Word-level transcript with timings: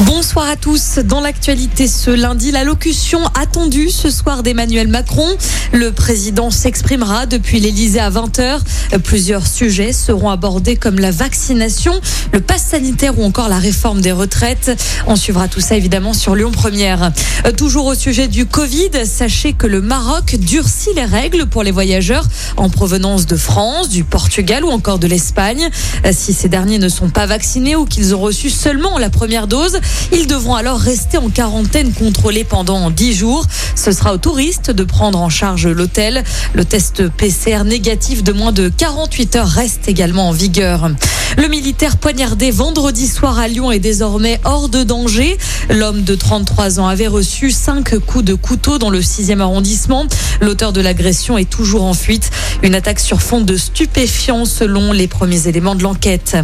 Bonsoir 0.00 0.48
à 0.48 0.56
tous. 0.56 0.98
Dans 1.04 1.20
l'actualité 1.20 1.86
ce 1.86 2.10
lundi, 2.10 2.50
l'allocution 2.50 3.20
attendue 3.40 3.90
ce 3.90 4.10
soir 4.10 4.42
d'Emmanuel 4.42 4.88
Macron. 4.88 5.24
Le 5.72 5.92
président 5.92 6.50
s'exprimera 6.50 7.26
depuis 7.26 7.60
l'Elysée 7.60 8.00
à 8.00 8.10
20h. 8.10 8.58
Plusieurs 9.04 9.46
sujets 9.46 9.92
seront 9.92 10.30
abordés 10.30 10.74
comme 10.74 10.98
la 10.98 11.12
vaccination, 11.12 11.92
le 12.32 12.40
pass 12.40 12.64
sanitaire 12.64 13.16
ou 13.20 13.24
encore 13.24 13.48
la 13.48 13.58
réforme 13.58 14.00
des 14.00 14.10
retraites. 14.10 14.72
On 15.06 15.14
suivra 15.14 15.46
tout 15.46 15.60
ça 15.60 15.76
évidemment 15.76 16.12
sur 16.12 16.34
Lyon 16.34 16.50
Première. 16.50 17.12
Toujours 17.56 17.86
au 17.86 17.94
sujet 17.94 18.26
du 18.26 18.46
Covid, 18.46 18.90
sachez 19.04 19.52
que 19.52 19.68
le 19.68 19.80
Maroc 19.80 20.34
durcit 20.40 20.92
les 20.96 21.04
règles 21.04 21.46
pour 21.46 21.62
les 21.62 21.70
voyageurs 21.70 22.26
en 22.56 22.68
provenance 22.68 23.26
de 23.26 23.36
France, 23.36 23.90
du 23.90 24.02
Portugal 24.02 24.64
ou 24.64 24.70
encore 24.70 24.98
de 24.98 25.06
l'Espagne. 25.06 25.68
Si 26.10 26.32
ces 26.32 26.48
derniers 26.48 26.78
ne 26.78 26.88
sont 26.88 27.10
pas 27.10 27.26
vaccinés 27.26 27.76
ou 27.76 27.84
qu'ils 27.84 28.12
ont 28.16 28.20
reçu 28.20 28.50
seulement 28.50 28.98
la 28.98 29.10
première 29.10 29.46
dose, 29.46 29.78
ils 30.12 30.26
devront 30.26 30.54
alors 30.54 30.78
rester 30.78 31.18
en 31.18 31.28
quarantaine 31.28 31.92
contrôlée 31.92 32.44
pendant 32.44 32.90
10 32.90 33.14
jours. 33.14 33.46
Ce 33.74 33.92
sera 33.92 34.14
aux 34.14 34.18
touristes 34.18 34.70
de 34.70 34.84
prendre 34.84 35.20
en 35.20 35.28
charge 35.28 35.66
l'hôtel. 35.66 36.24
Le 36.54 36.64
test 36.64 37.08
PCR 37.08 37.64
négatif 37.64 38.22
de 38.22 38.32
moins 38.32 38.52
de 38.52 38.68
48 38.68 39.36
heures 39.36 39.48
reste 39.48 39.88
également 39.88 40.28
en 40.28 40.32
vigueur. 40.32 40.90
Le 41.36 41.48
militaire 41.48 41.96
poignardé 41.96 42.50
vendredi 42.50 43.08
soir 43.08 43.38
à 43.38 43.48
Lyon 43.48 43.72
est 43.72 43.80
désormais 43.80 44.40
hors 44.44 44.68
de 44.68 44.84
danger. 44.84 45.36
L'homme 45.68 46.02
de 46.02 46.14
33 46.14 46.78
ans 46.78 46.86
avait 46.86 47.08
reçu 47.08 47.50
5 47.50 47.98
coups 47.98 48.24
de 48.24 48.34
couteau 48.34 48.78
dans 48.78 48.90
le 48.90 49.00
6e 49.00 49.40
arrondissement. 49.40 50.06
L'auteur 50.40 50.72
de 50.72 50.80
l'agression 50.80 51.36
est 51.36 51.50
toujours 51.50 51.84
en 51.84 51.94
fuite. 51.94 52.30
Une 52.62 52.74
attaque 52.74 53.00
sur 53.00 53.20
fond 53.20 53.40
de 53.40 53.56
stupéfiants 53.56 54.44
selon 54.44 54.92
les 54.92 55.08
premiers 55.08 55.48
éléments 55.48 55.74
de 55.74 55.82
l'enquête. 55.82 56.36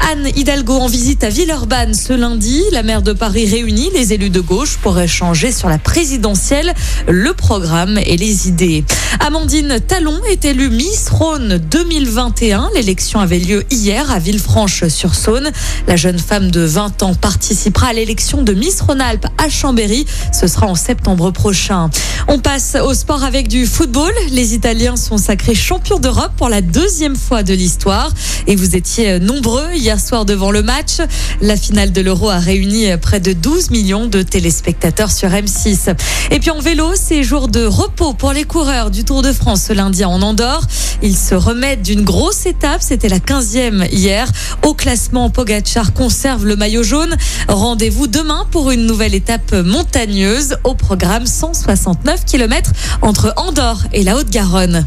Anne 0.00 0.28
Hidalgo 0.36 0.74
en 0.74 0.86
visite 0.86 1.24
à 1.24 1.28
Villeurbanne 1.28 1.94
ce 1.94 2.12
lundi. 2.12 2.62
La 2.72 2.82
maire 2.82 3.02
de 3.02 3.12
Paris 3.12 3.46
réunit 3.46 3.90
les 3.94 4.12
élus 4.12 4.30
de 4.30 4.40
gauche 4.40 4.78
pour 4.78 4.98
échanger 4.98 5.52
sur 5.52 5.68
la 5.68 5.78
présidentielle, 5.78 6.74
le 7.06 7.32
programme 7.34 7.98
et 7.98 8.16
les 8.16 8.48
idées. 8.48 8.84
Amandine 9.20 9.80
Talon 9.86 10.18
est 10.30 10.44
élue 10.44 10.70
Miss 10.70 11.08
Rhône 11.10 11.58
2021. 11.58 12.70
L'élection 12.74 13.20
avait 13.20 13.38
lieu 13.38 13.64
hier 13.70 14.10
à 14.10 14.18
Villefranche-sur-Saône. 14.18 15.50
La 15.86 15.96
jeune 15.96 16.18
femme 16.18 16.50
de 16.50 16.60
20 16.60 17.02
ans 17.02 17.14
participera 17.14 17.88
à 17.88 17.92
l'élection 17.92 18.42
de 18.42 18.52
Miss 18.52 18.80
Rhône-Alpes 18.80 19.26
à 19.36 19.48
Chambéry. 19.48 20.06
Ce 20.32 20.46
sera 20.46 20.66
en 20.66 20.74
septembre 20.74 21.30
prochain. 21.30 21.90
On 22.28 22.38
passe 22.38 22.76
au 22.82 22.94
sport 22.94 23.24
avec 23.24 23.48
du 23.48 23.66
football. 23.66 24.12
Les 24.30 24.54
Italiens 24.54 24.96
sont 24.96 25.18
sacrés 25.18 25.54
champions 25.54 25.98
d'Europe 25.98 26.32
pour 26.36 26.48
la 26.48 26.60
deuxième 26.60 27.16
fois 27.16 27.42
de 27.42 27.54
l'histoire. 27.54 28.10
Et 28.46 28.56
vous 28.56 28.76
étiez 28.76 29.18
nombreux 29.18 29.72
hier 29.74 29.87
soir 29.96 30.26
devant 30.26 30.50
le 30.50 30.62
match. 30.62 30.98
La 31.40 31.56
finale 31.56 31.92
de 31.92 32.02
l'Euro 32.02 32.28
a 32.28 32.38
réuni 32.38 32.88
près 33.00 33.20
de 33.20 33.32
12 33.32 33.70
millions 33.70 34.06
de 34.06 34.20
téléspectateurs 34.20 35.10
sur 35.10 35.30
M6. 35.30 35.94
Et 36.30 36.40
puis 36.40 36.50
en 36.50 36.60
vélo, 36.60 36.90
c'est 36.94 37.22
jour 37.22 37.48
de 37.48 37.64
repos 37.64 38.12
pour 38.12 38.32
les 38.32 38.44
coureurs 38.44 38.90
du 38.90 39.04
Tour 39.04 39.22
de 39.22 39.32
France 39.32 39.62
ce 39.68 39.72
lundi 39.72 40.04
en 40.04 40.20
Andorre. 40.20 40.66
Ils 41.02 41.16
se 41.16 41.34
remettent 41.34 41.82
d'une 41.82 42.02
grosse 42.02 42.44
étape. 42.44 42.82
C'était 42.82 43.08
la 43.08 43.18
15e 43.18 43.88
hier. 43.90 44.30
Au 44.62 44.74
classement, 44.74 45.30
Pogachar 45.30 45.94
conserve 45.94 46.44
le 46.44 46.56
maillot 46.56 46.82
jaune. 46.82 47.16
Rendez-vous 47.48 48.08
demain 48.08 48.46
pour 48.50 48.70
une 48.70 48.84
nouvelle 48.84 49.14
étape 49.14 49.52
montagneuse 49.52 50.56
au 50.64 50.74
programme 50.74 51.24
169 51.24 52.26
km 52.26 52.72
entre 53.00 53.32
Andorre 53.36 53.84
et 53.92 54.02
la 54.02 54.16
Haute-Garonne. 54.16 54.86